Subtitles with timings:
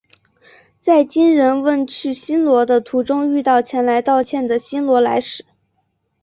[0.79, 5.45] 在金仁问去新罗的途中遇到前来道歉的新罗来使。